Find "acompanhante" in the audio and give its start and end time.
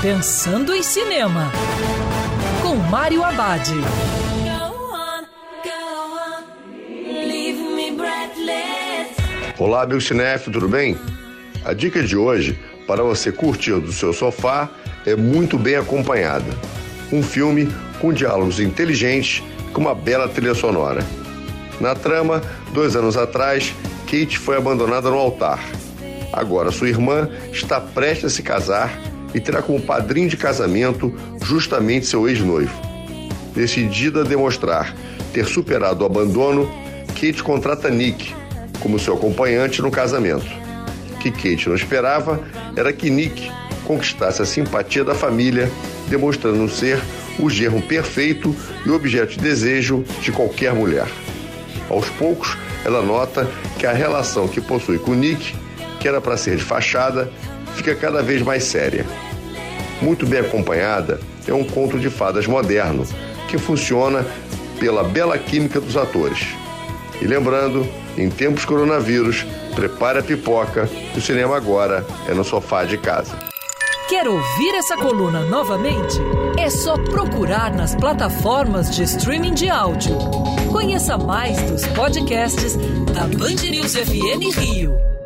39.14-39.82